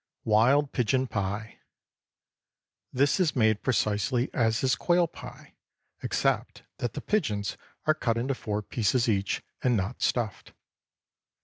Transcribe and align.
WILD 0.23 0.71
PIGEON 0.71 1.05
PIE. 1.09 1.59
✠ 1.59 1.59
This 2.91 3.19
is 3.19 3.35
made 3.35 3.61
precisely 3.61 4.31
as 4.33 4.63
is 4.63 4.73
quail 4.75 5.05
pie, 5.05 5.53
except 6.01 6.63
that 6.79 6.93
the 6.93 7.01
pigeons 7.01 7.55
are 7.85 7.93
cut 7.93 8.17
into 8.17 8.33
four 8.33 8.63
pieces 8.63 9.07
each, 9.07 9.43
and 9.61 9.77
not 9.77 10.01
stuffed. 10.01 10.53